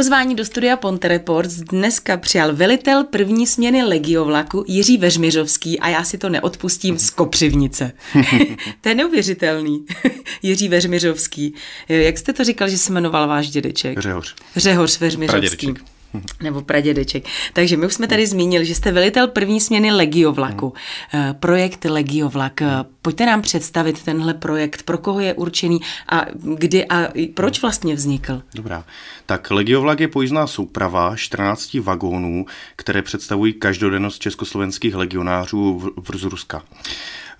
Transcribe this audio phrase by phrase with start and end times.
[0.00, 6.04] pozvání do studia Ponte Reports dneska přijal velitel první směny legiovlaku Jiří Veřmiřovský a já
[6.04, 7.92] si to neodpustím z Kopřivnice.
[8.80, 9.86] to je neuvěřitelný.
[10.42, 11.54] Jiří Veřmiřovský.
[11.88, 13.98] Jak jste to říkal, že se jmenoval váš dědeček?
[13.98, 14.34] Řehoř.
[14.56, 15.66] Řehoř Veřmiřovský.
[15.66, 15.99] Pradědeček.
[16.42, 17.24] Nebo pradědeček.
[17.52, 20.72] Takže my už jsme tady zmínili, že jste velitel první směny Legiovlaku.
[21.08, 21.34] Hmm.
[21.34, 22.62] Projekt Legiovlak.
[23.02, 28.42] Pojďte nám představit tenhle projekt, pro koho je určený a kdy a proč vlastně vznikl.
[28.54, 28.84] Dobrá.
[29.26, 32.46] Tak Legiovlak je pojízdná souprava 14 vagónů,
[32.76, 36.62] které představují každodennost československých legionářů v, v Ruska.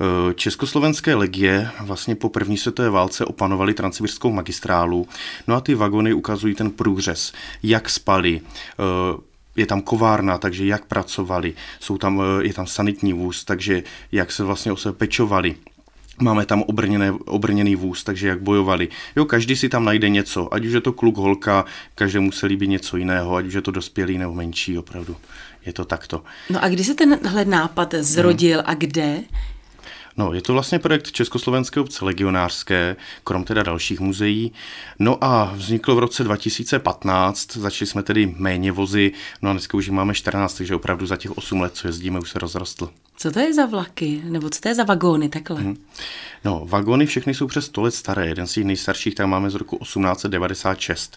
[0.01, 5.09] Eh, Československé legie vlastně po první světové válce opanovaly transsibirskou magistrálu,
[5.47, 7.33] no a ty vagony ukazují ten průřez,
[7.63, 8.83] jak spali, eh,
[9.57, 13.83] je tam kovárna, takže jak pracovali, jsou tam, eh, je tam sanitní vůz, takže
[14.13, 15.57] jak se vlastně o sebe pečovali,
[16.23, 18.89] Máme tam obrněné, obrněný vůz, takže jak bojovali.
[19.17, 21.65] Jo, každý si tam najde něco, ať už je to kluk, holka,
[21.95, 25.17] každému se líbí něco jiného, ať už je to dospělý nebo menší, opravdu.
[25.67, 26.23] Je to takto.
[26.51, 28.71] No a kdy se tenhle nápad zrodil hmm.
[28.71, 29.23] a kde?
[30.17, 34.53] No, je to vlastně projekt Československé obce legionářské, krom teda dalších muzeí.
[34.99, 39.89] No a vzniklo v roce 2015, začali jsme tedy méně vozy, no a dneska už
[39.89, 42.91] máme 14, takže opravdu za těch 8 let, co jezdíme, už se rozrostl.
[43.23, 44.23] Co to je za vlaky?
[44.25, 45.61] Nebo co to je za vagóny takhle?
[45.61, 45.77] Hmm.
[46.45, 48.27] No, vagóny všechny jsou přes 100 let staré.
[48.27, 51.17] Jeden z těch nejstarších tam máme z roku 1896.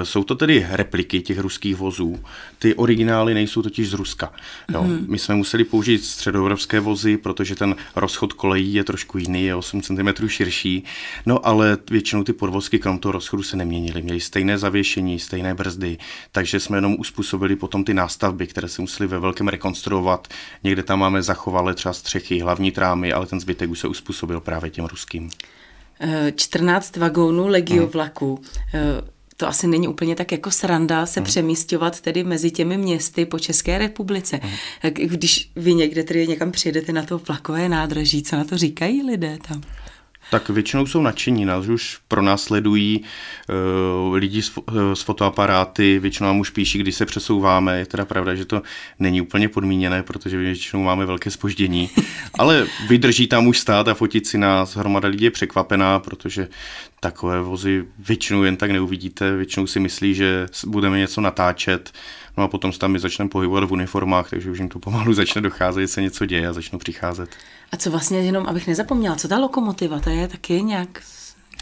[0.00, 2.20] E, jsou to tedy repliky těch ruských vozů.
[2.58, 4.32] Ty originály nejsou totiž z Ruska.
[4.72, 4.82] Jo.
[4.82, 5.06] Hmm.
[5.08, 9.82] My jsme museli použít středoevropské vozy, protože ten rozchod kolejí je trošku jiný, je 8
[9.82, 10.84] cm širší.
[11.26, 14.02] No ale většinou ty podvozky krom toho rozchodu se neměnily.
[14.02, 15.98] Měly stejné zavěšení, stejné brzdy,
[16.32, 20.28] takže jsme jenom uspůsobili potom ty nástavby, které se museli ve velkém rekonstruovat.
[20.64, 24.40] Někde tam máme za zachovaly třeba střechy, hlavní trámy, ale ten zbytek už se uspůsobil
[24.40, 25.30] právě těm ruským.
[26.36, 28.42] 14 eh, vagónů legio vlaku.
[28.74, 28.80] Eh,
[29.36, 31.24] to asi není úplně tak jako sranda se hmm.
[31.24, 34.40] přemístěvat tedy mezi těmi městy po České republice.
[34.42, 34.52] Hmm.
[34.92, 39.38] Když vy někde tedy někam přijedete na to vlakové nádraží, co na to říkají lidé
[39.48, 39.62] tam?
[40.30, 43.04] Tak většinou jsou nadšení, nás už pronásledují
[44.08, 44.64] uh, lidi s, uh,
[44.94, 47.78] s fotoaparáty, většinou nám už píší, když se přesouváme.
[47.78, 48.62] Je teda pravda, že to
[48.98, 51.90] není úplně podmíněné, protože většinou máme velké spoždění,
[52.38, 54.76] ale vydrží tam už stát a fotit si nás.
[54.76, 56.48] Hromada lidí je překvapená, protože
[57.00, 61.92] takové vozy většinou jen tak neuvidíte, většinou si myslí, že budeme něco natáčet,
[62.36, 65.12] no a potom se tam my začneme pohybovat v uniformách, takže už jim to pomalu
[65.12, 67.30] začne docházet, že se něco děje a začnou přicházet.
[67.74, 71.02] A co vlastně, jenom abych nezapomněla, co ta lokomotiva, to je taky nějak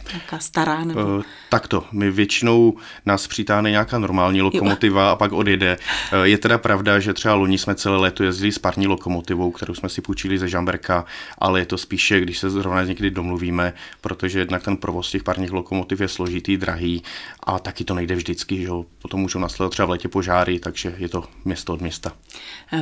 [0.09, 1.01] Nějaká stará nebo...
[1.01, 2.75] Uh, takto, my většinou
[3.07, 5.09] nás přitáhne nějaká normální lokomotiva jo.
[5.09, 5.79] a pak odjede.
[6.13, 9.75] Uh, je teda pravda, že třeba loni jsme celé léto jezdili s parní lokomotivou, kterou
[9.75, 11.05] jsme si půjčili ze Žamberka,
[11.39, 15.53] ale je to spíše, když se zrovna někdy domluvíme, protože jednak ten provoz těch parních
[15.53, 17.03] lokomotiv je složitý, drahý
[17.47, 18.69] a taky to nejde vždycky, že
[19.03, 22.13] potom můžou nasledovat třeba v létě požáry, takže je to město od města.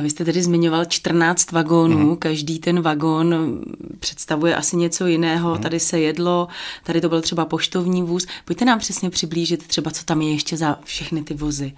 [0.01, 2.17] Vy jste tedy zmiňoval 14 vagónů, mm.
[2.17, 3.61] každý ten vagón
[3.99, 5.61] představuje asi něco jiného, mm.
[5.61, 6.47] tady se jedlo,
[6.83, 8.27] tady to byl třeba poštovní vůz.
[8.45, 11.73] Pojďte nám přesně přiblížit třeba, co tam je ještě za všechny ty vozy.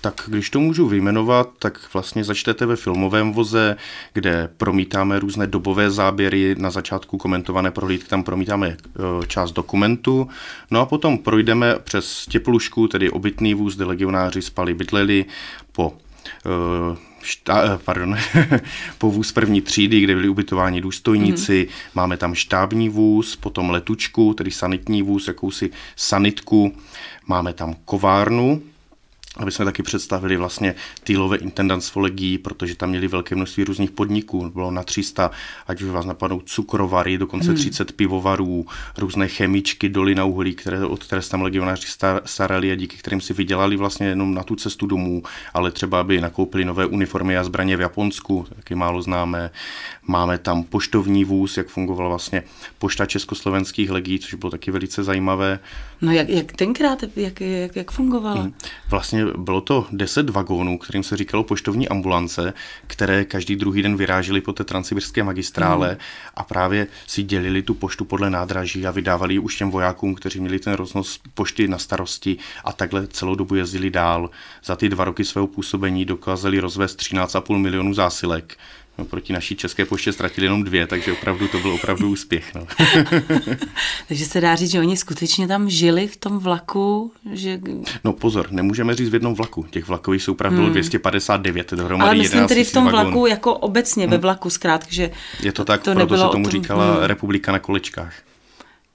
[0.00, 3.76] Tak když to můžu vyjmenovat, tak vlastně začtete ve filmovém voze,
[4.12, 8.76] kde promítáme různé dobové záběry, na začátku komentované prohlídky, tam promítáme e,
[9.26, 10.28] část dokumentu,
[10.70, 15.24] no a potom projdeme přes Těplušku, tedy obytný vůz, kde legionáři spali, bydleli,
[15.72, 18.16] po e, šta, eh, pardon,
[18.98, 21.90] po vůz první třídy, kde byli ubytováni důstojníci, mm-hmm.
[21.94, 26.76] máme tam štábní vůz, potom letučku, tedy sanitní vůz, jakousi sanitku,
[27.26, 28.62] máme tam kovárnu,
[29.36, 30.74] aby jsme taky představili vlastně
[31.04, 35.30] týlové intendantstvo legií, protože tam měli velké množství různých podniků, bylo na 300,
[35.66, 37.56] ať už vás napadnou cukrovary, dokonce hmm.
[37.56, 38.66] 30 pivovarů,
[38.98, 41.86] různé chemičky, doly na uhlí, které, od které se tam legionáři
[42.24, 45.22] starali a díky kterým si vydělali vlastně jenom na tu cestu domů,
[45.54, 49.50] ale třeba aby nakoupili nové uniformy a zbraně v Japonsku, taky málo známé.
[50.06, 52.42] Máme tam poštovní vůz, jak fungovala vlastně
[52.78, 55.58] pošta československých legií, což bylo taky velice zajímavé.
[56.02, 58.40] No jak, jak tenkrát, jak, jak, jak fungovala?
[58.40, 58.54] Hmm.
[59.24, 62.52] Vlastně bylo to 10 vagónů, kterým se říkalo poštovní ambulance,
[62.86, 65.98] které každý druhý den vyrážely po té transsibirské magistrále mm.
[66.34, 70.40] a právě si dělili tu poštu podle nádraží a vydávali ji už těm vojákům, kteří
[70.40, 74.30] měli ten roznos pošty na starosti a takhle celou dobu jezdili dál.
[74.64, 78.56] Za ty dva roky svého působení dokázali rozvést 13,5 milionů zásilek
[78.98, 82.54] No, proti naší české poště ztratili jenom dvě, takže opravdu to byl opravdu úspěch.
[82.54, 82.66] No.
[84.08, 87.12] takže se dá říct, že oni skutečně tam žili v tom vlaku?
[87.32, 87.60] Že...
[88.04, 89.66] No pozor, nemůžeme říct v jednom vlaku.
[89.70, 90.72] Těch vlakových souprav bylo hmm.
[90.72, 93.00] 259 dohromady Ale myslím tedy v tom vagón.
[93.00, 94.10] vlaku jako obecně hmm.
[94.10, 95.10] ve vlaku zkrátka, že
[95.42, 97.02] Je to tak, to proto se tomu říkala hmm.
[97.02, 98.14] republika na kolečkách.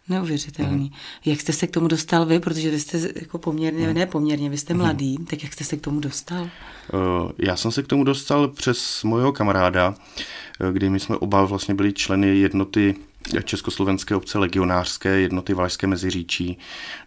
[0.10, 0.86] Neuvěřitelný.
[0.86, 0.94] Hmm.
[1.26, 3.96] Jak jste se k tomu dostal vy, protože vy jste jako poměrně, hmm.
[3.96, 5.26] ne poměrně, vy jste mladý, hmm.
[5.26, 6.44] tak jak jste se k tomu dostal?
[6.44, 9.96] Uh, já jsem se k tomu dostal přes mojho kamaráda,
[10.60, 12.96] eh, kdy my jsme oba vlastně byli členy jednoty
[13.44, 16.58] Československé obce legionářské jednoty Valašské meziříčí.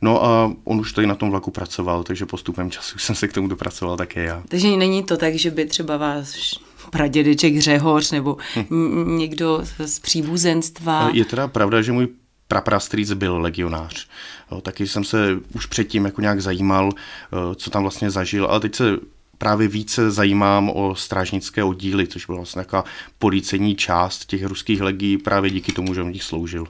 [0.02, 3.32] No a on už tady na tom vlaku pracoval, takže postupem času jsem se k
[3.32, 4.42] tomu dopracoval také já.
[4.48, 6.54] Takže není to tak, že by třeba vás
[6.90, 8.36] pradědeček Řehoř nebo
[8.70, 9.18] hm.
[9.18, 11.10] někdo z příbuzenstva.
[11.12, 12.08] Je teda pravda, že můj
[12.52, 14.06] praprastrýc byl legionář.
[14.50, 18.60] Jo, taky jsem se už předtím jako nějak zajímal, eh, co tam vlastně zažil, ale
[18.60, 18.96] teď se
[19.38, 22.84] právě více zajímám o strážnické oddíly, což byla vlastně taková
[23.18, 26.66] policejní část těch ruských legií právě díky tomu, že v nich sloužil.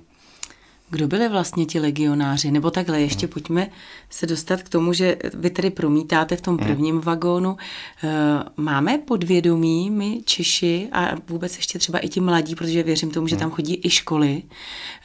[0.92, 2.50] Kdo byli vlastně ti legionáři?
[2.50, 3.32] Nebo takhle, ještě hmm.
[3.32, 3.70] pojďme
[4.10, 6.66] se dostat k tomu, že vy tady promítáte v tom hmm.
[6.66, 7.04] prvním hmm.
[7.04, 7.56] vagónu.
[8.04, 8.08] Eh,
[8.56, 13.36] máme podvědomí my Češi a vůbec ještě třeba i ti mladí, protože věřím tomu, že
[13.36, 13.40] hmm.
[13.40, 14.42] tam chodí i školy.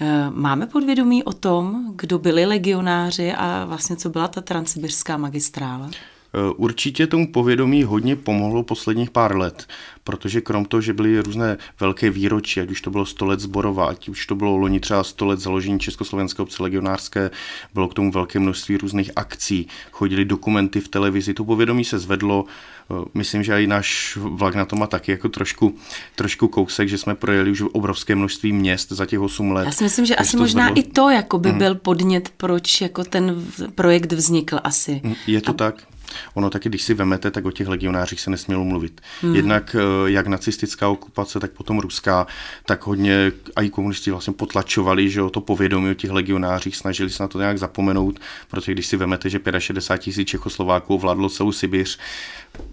[0.01, 5.89] Eh, máme podvědomí o tom, kdo byli legionáři a vlastně co byla ta transsibirská magistrála?
[6.37, 9.67] Eh, určitě tomu povědomí hodně pomohlo posledních pár let,
[10.03, 13.85] protože krom toho, že byly různé velké výročí, ať už to bylo 100 let zborova,
[13.85, 17.31] ať už to bylo loni třeba 100 let založení Československé obce legionářské,
[17.73, 22.45] bylo k tomu velké množství různých akcí, chodili dokumenty v televizi, to povědomí se zvedlo,
[22.91, 25.75] eh, myslím, že i náš vlak na to má taky jako trošku,
[26.15, 29.65] trošku kousek, že jsme projeli už obrovské množství měst za těch 8 let.
[29.65, 30.83] Já si myslím, že asi možná zvedlo.
[30.83, 31.57] i to jako by mm.
[31.57, 33.45] byl podnět, proč jako ten
[33.75, 35.01] projekt vznikl asi.
[35.27, 35.53] Je to A...
[35.53, 35.96] tak.
[36.33, 39.01] Ono taky, když si vemete, tak o těch legionářích se nesmělo mluvit.
[39.21, 39.35] Hmm.
[39.35, 42.27] Jednak eh, jak nacistická okupace, tak potom ruská,
[42.65, 47.09] tak hodně a i komunisti vlastně potlačovali, že o to povědomí o těch legionářích, snažili
[47.09, 48.19] se na to nějak zapomenout,
[48.49, 51.99] protože když si vemete, že 65 tisíc Čechoslováků vládlo celou Sibiř,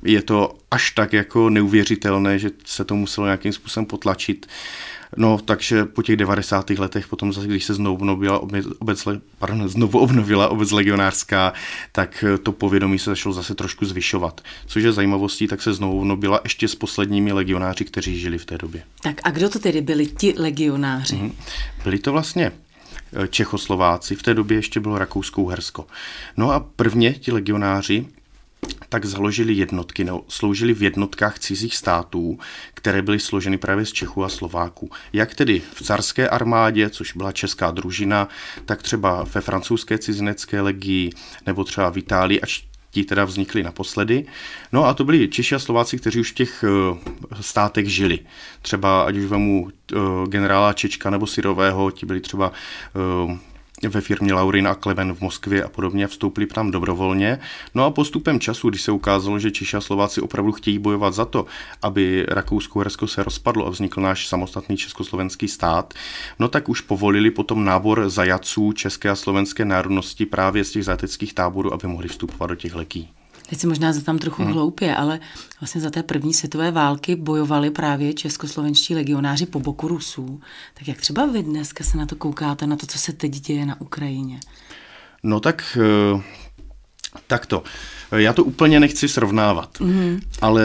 [0.03, 4.47] je to až tak jako neuvěřitelné, že se to muselo nějakým způsobem potlačit.
[5.17, 6.71] No, takže po těch 90.
[6.71, 8.39] letech, potom zase, když se znovu obnovila
[8.79, 9.09] obec,
[9.39, 11.53] pardon, znovu obnovila obec legionářská,
[11.93, 14.41] tak to povědomí se začalo zase trošku zvyšovat.
[14.67, 18.59] Což je zajímavostí, tak se znovu obnovila ještě s posledními legionáři, kteří žili v té
[18.59, 18.83] době.
[19.03, 21.17] Tak a kdo to tedy byli ti legionáři?
[21.17, 21.33] Mm-hmm.
[21.85, 22.53] Byli to vlastně
[23.13, 25.87] eh, Čechoslováci, v té době ještě bylo Rakousko-Uhersko.
[26.37, 28.07] No a prvně ti legionáři
[28.89, 32.39] tak založili jednotky, no, sloužili v jednotkách cizích států,
[32.75, 34.91] které byly složeny právě z Čechů a Slováků.
[35.13, 38.29] Jak tedy v carské armádě, což byla česká družina,
[38.65, 41.11] tak třeba ve francouzské cizinecké legii,
[41.47, 44.25] nebo třeba v Itálii, až ti teda vznikli naposledy.
[44.73, 46.99] No a to byli Češi a Slováci, kteří už v těch uh,
[47.41, 48.19] státech žili.
[48.63, 52.53] Třeba, ať už vemu uh, generála Čečka nebo Syrového, ti byli třeba
[52.95, 53.37] uh,
[53.83, 57.39] ve firmě Laurin a Kleven v Moskvě a podobně vstoupili tam dobrovolně.
[57.75, 61.25] No a postupem času, když se ukázalo, že Češi a Slováci opravdu chtějí bojovat za
[61.25, 61.47] to,
[61.83, 65.95] aby Rakousko-Hersko se rozpadlo a vznikl náš samostatný československý stát,
[66.39, 71.35] no tak už povolili potom nábor zajaců české a slovenské národnosti právě z těch zajateckých
[71.35, 73.09] táborů, aby mohli vstupovat do těch leký.
[73.49, 74.53] Teď si možná tam trochu hmm.
[74.53, 75.21] hloupě, ale
[75.61, 80.41] vlastně za té první světové války bojovali právě českoslovenští legionáři po boku Rusů.
[80.75, 83.67] Tak jak třeba vy dneska se na to koukáte, na to, co se teď děje
[83.67, 84.41] na Ukrajině?
[85.23, 86.23] No tak eh,
[87.27, 87.63] takto.
[88.13, 90.21] Já to úplně nechci srovnávat, mm.
[90.41, 90.65] ale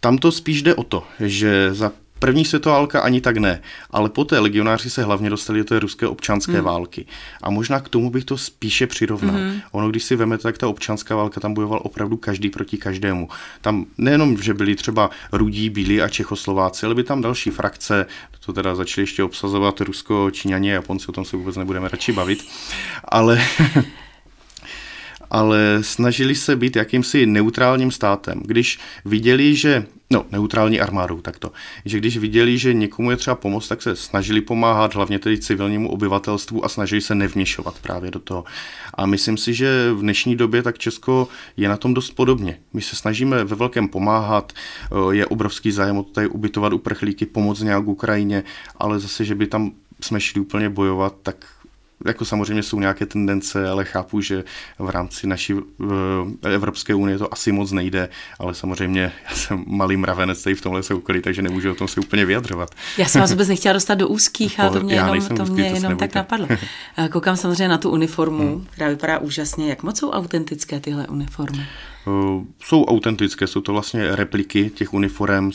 [0.00, 4.10] tam to spíš jde o to, že za První světová válka ani tak ne, ale
[4.10, 6.64] poté legionáři se hlavně dostali do té ruské občanské hmm.
[6.64, 7.06] války.
[7.42, 9.36] A možná k tomu bych to spíše přirovnal.
[9.36, 9.60] Hmm.
[9.72, 13.28] Ono, když si vemete, tak ta občanská válka tam bojoval opravdu každý proti každému.
[13.60, 18.06] Tam nejenom, že byli třeba rudí, bílí a Čechoslováci, ale by tam další frakce,
[18.46, 22.12] to teda začali ještě obsazovat Rusko, Číňané a Japonci, o tom se vůbec nebudeme radši
[22.12, 22.44] bavit.
[23.04, 23.42] Ale
[25.34, 28.40] ale snažili se být jakýmsi neutrálním státem.
[28.44, 31.52] Když viděli, že, no, neutrální armádou takto,
[31.84, 35.90] že když viděli, že někomu je třeba pomoct, tak se snažili pomáhat, hlavně tedy civilnímu
[35.90, 38.44] obyvatelstvu a snažili se nevměšovat právě do toho.
[38.94, 42.58] A myslím si, že v dnešní době tak Česko je na tom dost podobně.
[42.72, 44.52] My se snažíme ve velkém pomáhat,
[45.10, 48.44] je obrovský zájem o to tady ubytovat uprchlíky, pomoct nějak Ukrajině,
[48.78, 51.46] ale zase, že by tam jsme šli úplně bojovat, tak
[52.06, 54.44] jako samozřejmě jsou nějaké tendence, ale chápu, že
[54.78, 55.54] v rámci naší
[56.42, 58.08] Evropské unie to asi moc nejde,
[58.38, 62.00] ale samozřejmě já jsem malý mravenec tady v tomhle soukolí, takže nemůžu o tom se
[62.00, 62.70] úplně vyjadřovat.
[62.98, 65.66] Já jsem vás vůbec nechtěla dostat do úzkých, ale to mě já jenom, to mě
[65.66, 66.48] jenom tak napadlo.
[67.12, 68.66] Koukám samozřejmě na tu uniformu, hmm.
[68.70, 69.68] která vypadá úžasně.
[69.68, 71.66] Jak moc jsou autentické tyhle uniformy?
[72.06, 75.50] Uh, jsou autentické, jsou to vlastně repliky těch uniform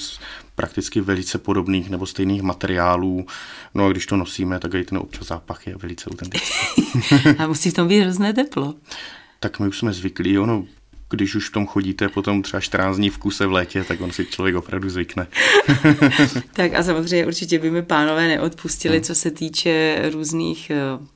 [0.60, 3.26] prakticky velice podobných nebo stejných materiálů.
[3.76, 6.84] No a když to nosíme, tak i ten občas zápach je velice autentický.
[7.38, 8.76] a musí v tom být hrozné teplo.
[9.40, 10.66] Tak my už jsme zvyklí, ono
[11.10, 14.12] když už v tom chodíte potom třeba 14 dní v kuse v létě, tak on
[14.12, 15.28] si člověk opravdu zvykne.
[16.54, 19.04] tak a samozřejmě určitě by mi pánové neodpustili, hmm.
[19.04, 20.76] co se týče různých eh,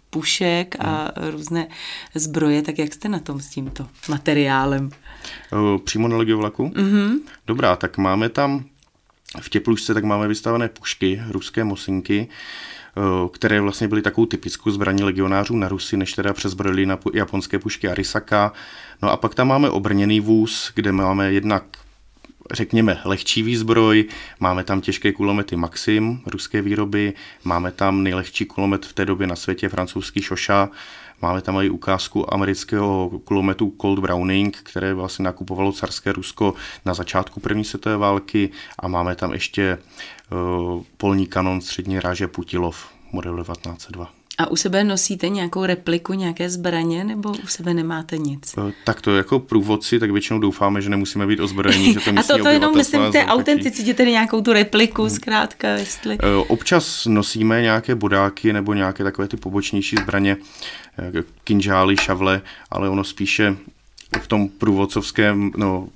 [0.10, 1.32] pušek a hmm.
[1.32, 1.68] různé
[2.16, 4.90] zbroje, tak jak jste na tom s tímto materiálem?
[5.84, 6.68] Přímo na legiovlaku?
[6.68, 7.20] Mm-hmm.
[7.48, 8.66] Dobrá, tak máme tam
[9.42, 12.28] v Těplušce tak máme vystavené pušky, ruské mosinky,
[13.34, 17.88] které vlastně byly takovou typickou zbraní legionářů na Rusy, než teda přezbrojili na japonské pušky
[17.88, 18.54] Arisaka.
[19.02, 21.64] No a pak tam máme obrněný vůz, kde máme jednak
[22.52, 24.06] řekněme, lehčí výzbroj,
[24.40, 29.36] máme tam těžké kulomety Maxim, ruské výroby, máme tam nejlehčí kulomet v té době na
[29.36, 30.70] světě, francouzský Šoša,
[31.22, 36.54] máme tam i ukázku amerického kulometu Cold Browning, které vlastně nakupovalo carské Rusko
[36.86, 38.50] na začátku první světové války.
[38.80, 39.78] A máme tam ještě
[40.32, 44.23] uh, polní kanon střední ráže Putilov model 1902.
[44.38, 48.56] A u sebe nosíte nějakou repliku, nějaké zbraně, nebo u sebe nemáte nic?
[48.58, 52.24] Eh, tak to jako průvodci, tak většinou doufáme, že nemusíme být ozbrojení, že to A
[52.24, 55.12] to, to jenom myslím té autenticitě, tedy nějakou tu repliku hmm.
[55.12, 56.18] zkrátka, jestli...
[56.24, 60.38] Eh, občas nosíme nějaké bodáky nebo nějaké takové ty pobočnější zbraně,
[61.00, 63.56] eh, kinžály, šavle, ale ono spíše
[64.22, 65.88] v tom průvodcovském, no,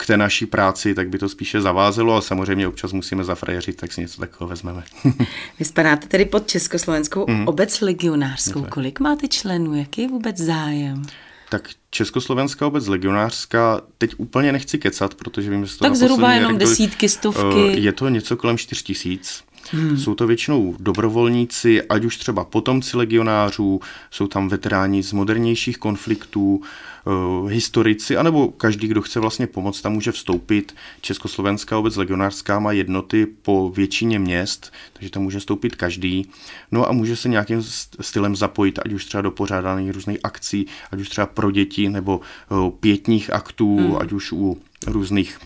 [0.00, 3.92] k té naší práci, tak by to spíše zavázelo a samozřejmě občas musíme zafrajeřit, tak
[3.92, 4.82] si něco takového vezmeme.
[5.58, 7.48] Vy spadáte tedy pod Československou mm.
[7.48, 8.66] obec legionářskou.
[8.68, 9.74] Kolik máte členů?
[9.74, 11.02] Jaký je vůbec zájem?
[11.48, 16.58] Tak Československá obec legionářská, teď úplně nechci kecat, protože vím, že to Tak zhruba jenom
[16.58, 17.72] desítky, stovky.
[17.72, 19.44] Eh, je to něco kolem 4 tisíc.
[19.72, 19.98] Hmm.
[19.98, 26.62] Jsou to většinou dobrovolníci, ať už třeba potomci legionářů, jsou tam veteráni z modernějších konfliktů,
[27.04, 30.74] uh, historici, anebo každý, kdo chce vlastně pomoct, tam může vstoupit.
[31.00, 36.26] Československá obec legionářská má jednoty po většině měst, takže tam může vstoupit každý.
[36.72, 37.62] No a může se nějakým
[38.00, 42.20] stylem zapojit, ať už třeba do pořádání různých akcí, ať už třeba pro děti, nebo
[42.50, 43.96] uh, pětních aktů, hmm.
[44.00, 45.38] ať už u různých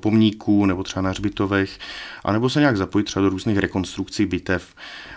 [0.00, 1.78] pomníků nebo třeba na hřbitovech,
[2.24, 4.74] anebo se nějak zapojit třeba do různých rekonstrukcí bitev.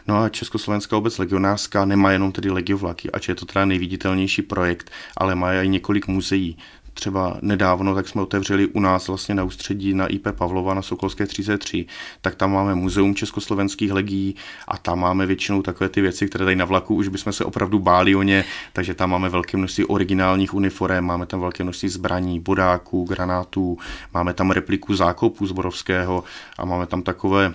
[0.07, 4.91] No a Československá obec legionářská nemá jenom tedy legiovlaky, ač je to teda nejviditelnější projekt,
[5.17, 6.57] ale má i několik muzeí
[6.93, 11.27] třeba nedávno, tak jsme otevřeli u nás vlastně na ústředí na IP Pavlova na Sokolské
[11.27, 11.85] 33,
[12.21, 14.35] tak tam máme muzeum československých legií
[14.67, 17.79] a tam máme většinou takové ty věci, které tady na vlaku už bychom se opravdu
[17.79, 22.39] báli o ně, takže tam máme velké množství originálních uniform, máme tam velké množství zbraní,
[22.39, 23.77] bodáků, granátů,
[24.13, 26.23] máme tam repliku zákopů z Borovského
[26.57, 27.53] a máme tam takové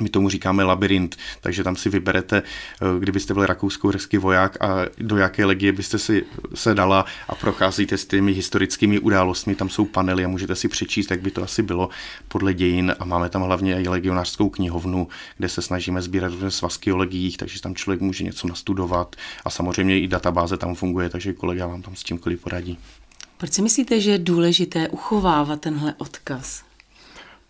[0.00, 5.16] my tomu říkáme labirint, takže tam si vyberete, eh, kdybyste byl rakousko-uherský voják a do
[5.16, 10.24] jaké legie byste si se dala a procházíte s těmi historickými událostmi, tam jsou panely
[10.24, 11.88] a můžete si přečíst, jak by to asi bylo
[12.28, 16.92] podle dějin a máme tam hlavně i legionářskou knihovnu, kde se snažíme sbírat různé svazky
[16.92, 21.32] o legiích, takže tam člověk může něco nastudovat a samozřejmě i databáze tam funguje, takže
[21.32, 22.78] kolega vám tam s tímkoliv poradí.
[23.36, 26.69] Proč si myslíte, že je důležité uchovávat tenhle odkaz?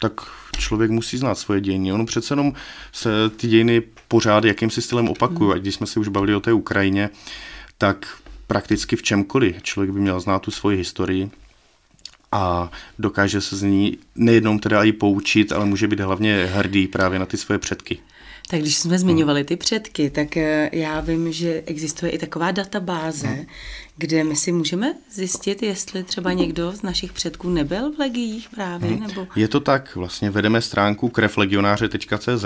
[0.03, 0.21] Tak
[0.59, 1.93] člověk musí znát svoje dějiny.
[1.93, 2.53] Ono přece jenom
[2.93, 5.51] se ty dějiny pořád jakýmsi stylem opakují.
[5.51, 5.61] Hmm.
[5.61, 7.11] když jsme si už bavili o té Ukrajině,
[7.79, 8.17] tak
[8.47, 11.31] prakticky v čemkoliv člověk by měl znát tu svoji historii
[12.33, 17.19] a dokáže se z ní nejednou teda i poučit, ale může být hlavně hrdý právě
[17.19, 17.99] na ty svoje předky.
[18.51, 23.27] Tak když jsme zmiňovali ty předky, tak eh, já vím, že existuje i taková databáze,
[23.27, 23.47] hmm.
[23.97, 28.91] kde my si můžeme zjistit, jestli třeba někdo z našich předků nebyl v legiích právě.
[28.91, 29.07] Hmm.
[29.07, 29.27] Nebo...
[29.37, 32.45] Je to tak, vlastně vedeme stránku krevlegionáře.cz,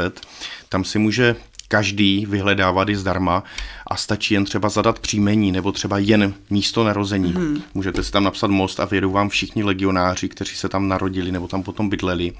[0.68, 1.36] tam si může
[1.68, 3.44] každý vyhledávat i zdarma
[3.86, 7.32] a stačí jen třeba zadat příjmení nebo třeba jen místo narození.
[7.32, 7.62] Hmm.
[7.74, 11.48] Můžete si tam napsat most a vědou vám všichni legionáři, kteří se tam narodili nebo
[11.48, 12.32] tam potom bydleli.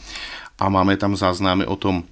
[0.59, 2.05] A máme tam záznamy o tom,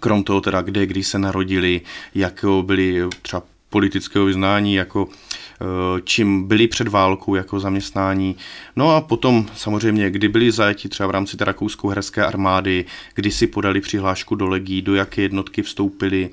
[0.00, 1.80] krom toho teda, kde, kdy se narodili,
[2.14, 8.36] jak byli třeba politického vyznání, jako eh, čím byli před válkou jako zaměstnání.
[8.76, 12.84] No a potom samozřejmě, kdy byli zajati třeba v rámci rakousko-herské armády,
[13.14, 16.30] kdy si podali přihlášku do legí, do jaké jednotky vstoupili.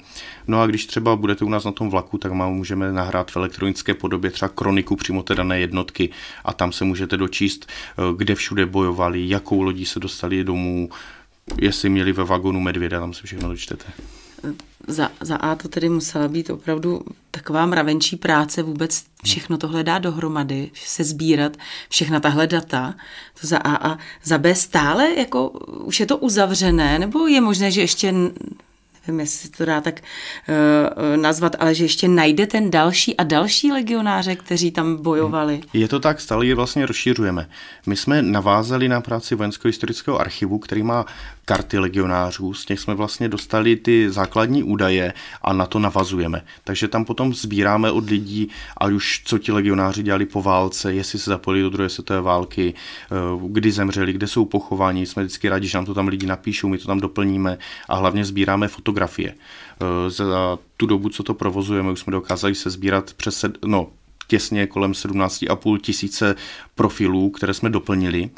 [0.48, 3.38] No a když třeba budete u nás na tom vlaku, tak mám, můžeme nahrát v
[3.38, 6.10] elektronické podobě třeba kroniku přímo té dané jednotky
[6.46, 10.90] a tam se můžete dočíst, eh, kde všude bojovali, jakou lodí se dostali domů,
[11.62, 13.86] jestli měli ve vagonu medvěda, tam se všechno dočtete.
[14.88, 20.00] Za, za A to tedy musela být opravdu taková mravenčí práce vůbec všechno tohle dát
[20.00, 21.58] dohromady, se sbírat
[21.90, 22.96] všechna tahle data,
[23.42, 25.50] to za A a za B stále jako
[25.84, 28.14] už je to uzavřené, nebo je možné, že ještě
[29.08, 33.72] nevím, jestli to dá tak uh, nazvat, ale že ještě najde ten další a další
[33.72, 35.62] legionáře, kteří tam bojovali.
[35.74, 37.50] Je to tak, stále je vlastně rozšířujeme.
[37.86, 41.06] My jsme navázali na práci Vojenského historického archivu, který má
[41.46, 46.46] karty legionářů, z těch jsme vlastně dostali ty základní údaje a na to navazujeme.
[46.64, 51.20] Takže tam potom sbíráme od lidí, ať už co ti legionáři dělali po válce, jestli
[51.20, 53.16] se zapojili do druhé světové války, eh,
[53.48, 55.06] kdy zemřeli, kde jsou pochováni.
[55.06, 57.58] Jsme vždycky rádi, že nám to tam lidi napíšou, my to tam doplníme
[57.90, 59.34] a hlavně sbíráme fotografie.
[59.34, 63.88] Eh, za tu dobu, co to provozujeme, už jsme dokázali se sbírat přes, no,
[64.28, 66.36] těsně kolem 17,5 tisíce
[66.76, 68.30] profilů, které jsme doplnili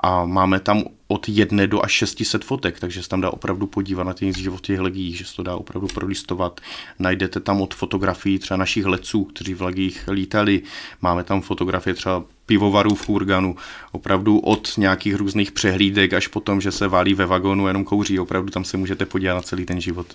[0.00, 4.04] a máme tam od jedné do až 600 fotek, takže se tam dá opravdu podívat
[4.04, 6.60] na ty život těch legií, že se to dá opravdu prolistovat.
[6.98, 10.62] Najdete tam od fotografií třeba našich letců, kteří v legích lítali.
[11.02, 13.56] Máme tam fotografie třeba pivovarů v Urganu,
[13.92, 18.50] opravdu od nějakých různých přehlídek až potom, že se válí ve vagonu, jenom kouří, opravdu
[18.50, 20.06] tam se můžete podívat na celý ten život.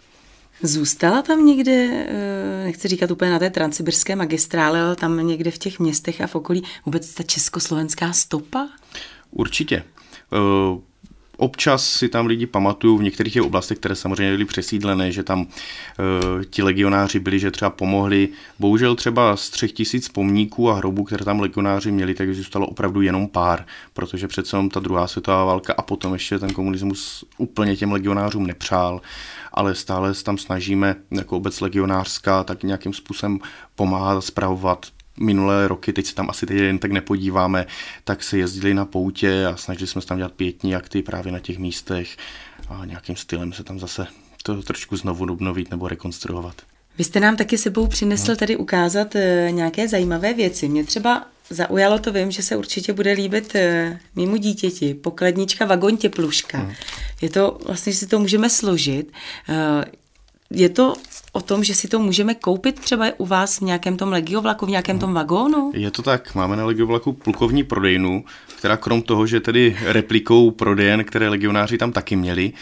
[0.62, 5.58] Zůstala tam někde, eh, nechci říkat úplně na té transsibirské magistrále, ale tam někde v
[5.58, 8.70] těch městech a v okolí vůbec ta československá stopa?
[9.32, 9.84] Určitě.
[10.34, 10.82] Eh,
[11.38, 15.42] občas si tam lidi pamatují v některých těch oblastech, které samozřejmě byly přesídlené, že tam
[15.42, 18.30] uh, ti legionáři byli, že třeba pomohli.
[18.60, 23.02] Bohužel třeba z třech tisíc pomníků a hrobů, které tam legionáři měli, tak zůstalo opravdu
[23.02, 27.92] jenom pár, protože přece ta druhá světová válka a potom ještě ten komunismus úplně těm
[27.92, 29.02] legionářům nepřál,
[29.54, 33.40] ale stále se tam snažíme jako obec legionářská tak nějakým způsobem
[33.76, 34.86] pomáhat zpravovat
[35.20, 37.66] minulé roky, teď se tam asi teď jen tak nepodíváme,
[38.04, 41.40] tak se jezdili na poutě a snažili jsme se tam dělat pětní akty právě na
[41.40, 42.18] těch místech
[42.70, 44.08] a nějakým stylem se tam zase
[44.44, 46.56] to trošku znovu obnovit nebo rekonstruovat.
[46.98, 48.36] Vy jste nám taky sebou přinesl no.
[48.36, 50.70] tady ukázat eh, nějaké zajímavé věci.
[50.70, 54.94] Mě třeba zaujalo to, vím, že se určitě bude líbit eh, mýmu dítěti.
[54.94, 56.58] Pokladnička Vagon Tepluška.
[56.58, 56.74] Hmm.
[57.22, 59.12] Je to vlastně, že si to můžeme složit.
[59.50, 59.86] Eh,
[60.50, 60.94] je to
[61.38, 64.70] o tom, že si to můžeme koupit třeba u vás v nějakém tom legiovlaku, v
[64.70, 65.72] nějakém tom vagónu?
[65.74, 68.26] Je to tak, máme na legiovlaku plukovní prodejnu,
[68.58, 72.54] která krom toho, že tedy replikou prodejen, které legionáři tam taky měli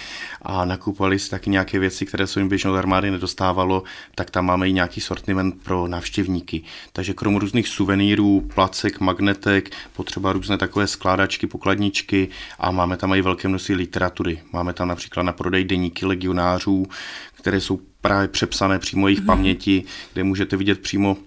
[0.41, 3.83] a nakupovali si taky nějaké věci, které se jim běžnou armády nedostávalo,
[4.15, 6.63] tak tam máme i nějaký sortiment pro návštěvníky.
[6.93, 12.27] Takže krom různých suvenýrů, placek, magnetek, potřeba různé takové skládačky, pokladničky
[12.59, 14.41] a máme tam i velké množství literatury.
[14.53, 16.85] Máme tam například na prodej deníky legionářů,
[17.33, 19.25] které jsou právě přepsané přímo jejich mm.
[19.25, 19.83] paměti,
[20.13, 21.17] kde můžete vidět přímo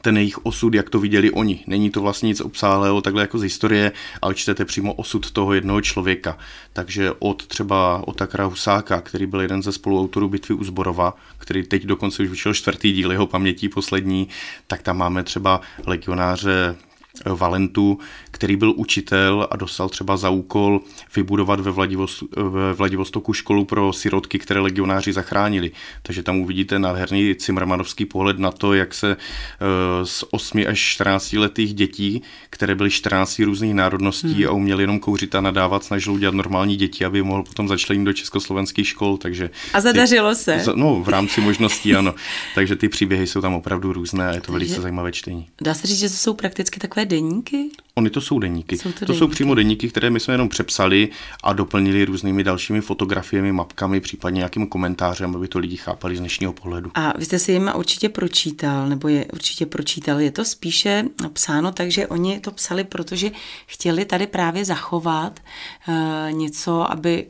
[0.00, 1.64] ten jejich osud, jak to viděli oni.
[1.66, 5.80] Není to vlastně nic obsáhlého takhle jako z historie, ale čtete přímo osud toho jednoho
[5.80, 6.38] člověka.
[6.72, 11.82] Takže od třeba Otakara Husáka, který byl jeden ze spoluautorů bitvy u Zborova, který teď
[11.82, 14.28] dokonce už vyšel čtvrtý díl jeho pamětí poslední,
[14.66, 16.76] tak tam máme třeba legionáře
[17.24, 17.98] Valentu,
[18.30, 20.80] který byl učitel a dostal třeba za úkol
[21.16, 25.70] vybudovat ve, Vladivost, ve Vladivostoku školu pro sirotky, které legionáři zachránili.
[26.02, 31.32] Takže tam uvidíte nádherný cimrmanovský pohled na to, jak se eh, z 8 až 14
[31.32, 34.48] letých dětí, které byly 14 různých národností hmm.
[34.48, 38.12] a uměli jenom kouřit a nadávat, snažili udělat normální děti, aby mohl potom začlenit do
[38.12, 39.16] československých škol.
[39.16, 40.62] Takže a zadařilo ty, se.
[40.74, 42.14] No, v rámci možností, ano.
[42.54, 45.48] Takže ty příběhy jsou tam opravdu různé a je to velice zajímavé čtení.
[45.60, 47.70] Dá se říct, že to jsou prakticky takové deníky?
[47.94, 48.78] Oni to jsou deníky.
[48.78, 49.18] Jsou to, to deníky.
[49.18, 51.08] jsou přímo deníky, které my jsme jenom přepsali
[51.42, 56.52] a doplnili různými dalšími fotografiemi, mapkami, případně nějakým komentářem, aby to lidi chápali z dnešního
[56.52, 56.90] pohledu.
[56.94, 60.20] A vy jste si jim určitě pročítal, nebo je určitě pročítal.
[60.20, 63.30] Je to spíše psáno tak, že oni to psali, protože
[63.66, 65.40] chtěli tady právě zachovat
[65.88, 67.26] uh, něco, aby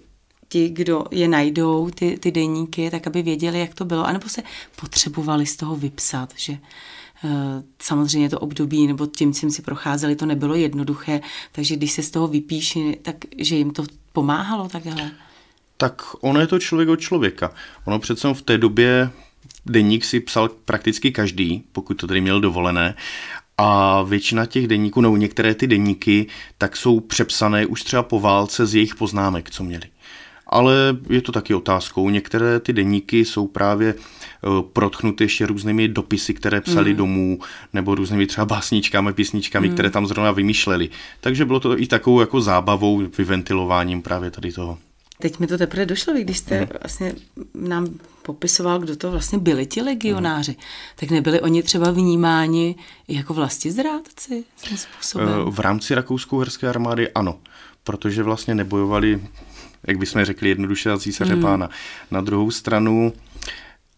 [0.49, 4.43] ti, kdo je najdou, ty, ty deníky, tak aby věděli, jak to bylo, anebo se
[4.81, 6.59] potřebovali z toho vypsat, že
[7.83, 11.21] samozřejmě to období nebo tím, čím si procházeli, to nebylo jednoduché,
[11.53, 15.11] takže když se z toho vypíši, tak že jim to pomáhalo takhle?
[15.77, 17.53] Tak ono je to člověk od člověka.
[17.85, 19.11] Ono přece v té době
[19.67, 22.95] deník si psal prakticky každý, pokud to tedy měl dovolené.
[23.59, 26.27] A většina těch deníků, nebo některé ty deníky,
[26.59, 29.94] tak jsou přepsané už třeba po válce z jejich poznámek, co měli
[30.47, 32.11] ale je to taky otázkou.
[32.11, 36.97] Některé ty deníky jsou právě eh, protchnuty ještě různými dopisy, které psali mm.
[36.97, 37.39] domů,
[37.73, 39.75] nebo různými třeba básničkami, písničkami, mm.
[39.75, 40.89] které tam zrovna vymýšleli.
[41.21, 44.79] Takže bylo to i takovou jako zábavou, vyventilováním právě tady toho.
[45.19, 46.67] Teď mi to teprve došlo, když jste mm.
[46.83, 47.13] vlastně
[47.55, 47.87] nám
[48.23, 50.57] popisoval, kdo to vlastně byli ti legionáři, mm.
[50.97, 52.77] tak nebyli oni třeba vnímáni
[53.09, 54.45] jako vlasti zrádci
[54.77, 55.29] způsobem?
[55.29, 57.39] Eh, v rámci rakouskou-herské armády ano,
[57.85, 59.21] protože vlastně nebojovali
[59.87, 61.43] jak bychom řekli jednoduše za císaře mm.
[61.43, 61.71] pána.
[62.11, 63.13] Na druhou stranu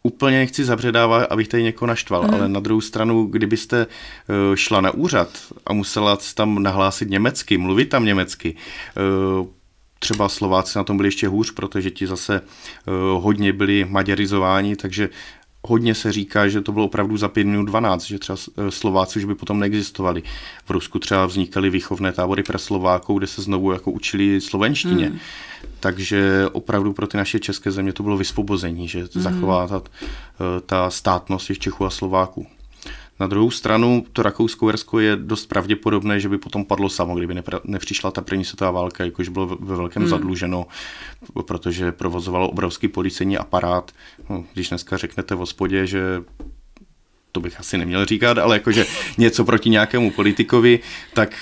[0.03, 2.35] úplně nechci zabředávat, abych tady někoho naštval, mm.
[2.35, 5.29] ale na druhou stranu, kdybyste uh, šla na úřad
[5.67, 8.57] a musela tam nahlásit německy, mluvit tam německy,
[9.41, 9.47] uh,
[9.99, 15.09] třeba Slováci na tom byli ještě hůř, protože ti zase uh, hodně byli maďarizováni, takže
[15.67, 19.19] hodně se říká, že to bylo opravdu za 5 minut 12, že třeba eh, Slováci
[19.19, 20.23] už by potom neexistovali.
[20.65, 25.07] V Rusku třeba vznikaly výchovné tábory pro Slováků, kde se znovu jako učili slovenštině.
[25.07, 25.19] Hmm.
[25.81, 29.09] Takže opravdu pro ty naše české země to bylo vysvobození, že hmm.
[29.23, 32.47] zachová ta, eh, ta státnost těch Čechů a Slováků.
[33.21, 38.11] Na druhou stranu to Rakousko-Uhersko je dost pravděpodobné, že by potom padlo samo, kdyby nepřišla
[38.11, 40.11] ta první světová válka, jakož bylo ve velkém hmm.
[40.11, 40.67] zadluženo,
[41.47, 43.93] protože provozovalo obrovský policejní aparát.
[44.31, 46.23] No, když dneska řeknete v hospodě, že
[47.33, 48.87] to bych asi neměl říkat, ale jakože
[49.19, 50.81] něco proti nějakému politikovi,
[51.15, 51.37] tak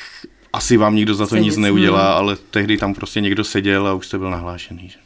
[0.53, 4.07] asi vám nikdo za to nic neudělá, ale tehdy tam prostě někdo seděl a už
[4.07, 4.89] jste byl nahlášený.
[4.89, 4.99] Že?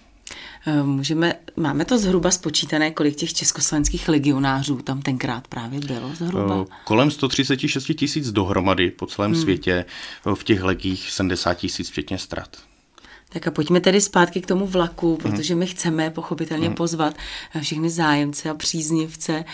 [0.68, 6.62] Eh, můžeme, máme to zhruba spočítané, kolik těch československých legionářů tam tenkrát právě bylo zhruba?
[6.62, 9.40] Eh, kolem 136 tisíc dohromady po celém hmm.
[9.40, 9.84] světě,
[10.26, 12.56] eh, v těch legích 70 tisíc včetně ztrat.
[13.28, 15.16] Tak a pojďme tedy zpátky k tomu vlaku, hmm.
[15.16, 16.76] protože my chceme pochopitelně hmm.
[16.76, 17.14] pozvat
[17.60, 19.44] všechny zájemce a příznivce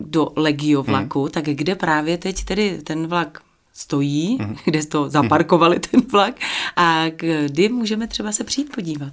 [0.00, 1.20] do Legio vlaku.
[1.20, 1.30] Hmm.
[1.30, 6.34] Tak kde právě teď tedy ten vlak stojí, kde to zaparkovali ten vlak
[6.76, 9.12] a kdy můžeme třeba se přijít podívat?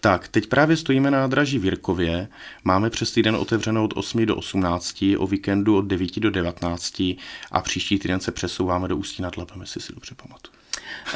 [0.00, 2.28] Tak, teď právě stojíme na nádraží v Jirkově.
[2.64, 7.02] Máme přes týden otevřeno od 8 do 18, o víkendu od 9 do 19
[7.52, 10.58] a příští týden se přesouváme do Ústí nad Labem, jestli si dobře pamatuju.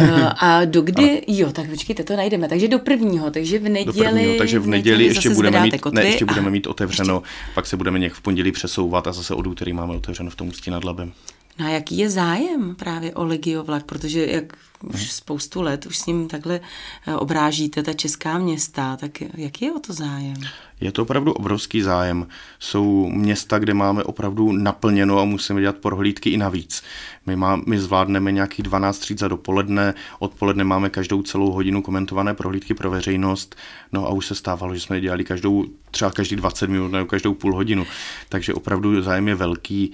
[0.00, 2.48] Uh, a do kdy, jo, tak počkejte, to najdeme.
[2.48, 3.84] Takže do prvního, takže v neděli.
[3.84, 7.54] Do prvního, takže v neděli ještě budeme mít, ne, ještě budeme mít otevřeno, ještě.
[7.54, 10.48] pak se budeme někdy v pondělí přesouvat a zase od úterý máme otevřeno v tom
[10.48, 11.12] Ústí nad Labem.
[11.58, 16.06] No a jaký je zájem právě o Legiovlak, protože jak už spoustu let už s
[16.06, 16.60] ním takhle
[17.06, 20.36] eh, obrážíte ta česká města, tak jaký je o to zájem?
[20.82, 22.26] Je to opravdu obrovský zájem.
[22.58, 26.82] Jsou města, kde máme opravdu naplněno a musíme dělat prohlídky i navíc.
[27.26, 32.34] My, má, my zvládneme nějakých 12 tříd za dopoledne, odpoledne máme každou celou hodinu komentované
[32.34, 33.56] prohlídky pro veřejnost,
[33.92, 37.34] no a už se stávalo, že jsme dělali každou, třeba každý 20 minut nebo každou
[37.34, 37.86] půl hodinu.
[38.28, 39.92] Takže opravdu zájem je velký.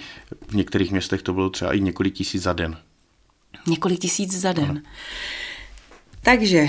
[0.48, 2.77] V některých městech to bylo třeba i několik tisíc za den.
[3.67, 4.71] Několik tisíc za den.
[4.71, 4.81] Ano.
[6.23, 6.69] Takže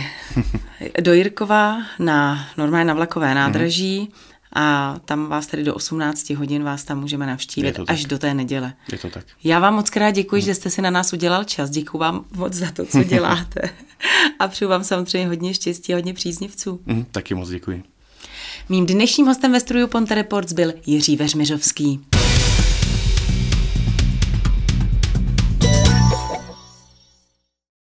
[1.01, 4.13] do Jirkova na normálně na vlakové nádraží
[4.55, 8.73] a tam vás tedy do 18 hodin vás tam můžeme navštívit až do té neděle.
[8.91, 9.25] Je to tak.
[9.43, 10.45] Já vám moc krát děkuji, mm.
[10.45, 11.69] že jste si na nás udělal čas.
[11.69, 13.61] Děkuji vám moc za to, co děláte.
[14.39, 16.79] a přeju vám samozřejmě hodně štěstí a hodně příznivců.
[16.85, 17.83] Mm, taky moc děkuji.
[18.69, 21.99] Mým dnešním hostem ve studiu Ponte Reports byl Jiří Veřmiřovský.